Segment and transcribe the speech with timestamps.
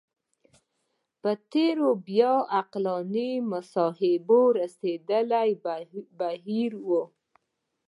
[1.21, 5.49] په تېره بیا عقلاني مباحثو رسېدلی
[6.19, 6.89] بهیر و